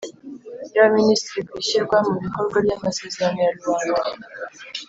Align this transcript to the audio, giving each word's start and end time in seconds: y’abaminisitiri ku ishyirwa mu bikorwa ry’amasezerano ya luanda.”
y’abaminisitiri 0.73 1.41
ku 1.49 1.53
ishyirwa 1.63 1.97
mu 2.07 2.13
bikorwa 2.23 2.57
ry’amasezerano 2.65 3.39
ya 3.45 3.51
luanda.” 3.57 4.09